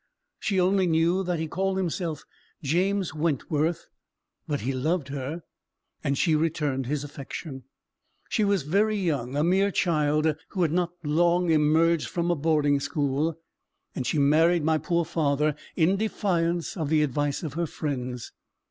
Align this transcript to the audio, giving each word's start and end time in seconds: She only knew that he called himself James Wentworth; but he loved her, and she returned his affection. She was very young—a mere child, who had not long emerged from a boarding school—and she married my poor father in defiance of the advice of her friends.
She 0.39 0.59
only 0.59 0.87
knew 0.87 1.21
that 1.23 1.37
he 1.37 1.47
called 1.47 1.77
himself 1.77 2.23
James 2.63 3.13
Wentworth; 3.13 3.85
but 4.47 4.61
he 4.61 4.73
loved 4.73 5.09
her, 5.09 5.43
and 6.03 6.17
she 6.17 6.35
returned 6.35 6.87
his 6.87 7.03
affection. 7.03 7.65
She 8.27 8.43
was 8.43 8.63
very 8.63 8.97
young—a 8.97 9.43
mere 9.43 9.69
child, 9.69 10.35
who 10.49 10.63
had 10.63 10.71
not 10.71 10.89
long 11.03 11.51
emerged 11.51 12.07
from 12.07 12.31
a 12.31 12.35
boarding 12.35 12.79
school—and 12.79 14.07
she 14.07 14.17
married 14.17 14.63
my 14.63 14.79
poor 14.79 15.05
father 15.05 15.53
in 15.75 15.97
defiance 15.97 16.75
of 16.75 16.89
the 16.89 17.03
advice 17.03 17.43
of 17.43 17.53
her 17.53 17.67
friends. 17.67 18.31